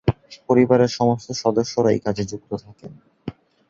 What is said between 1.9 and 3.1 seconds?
এই কাজে যুক্ত থাকেন।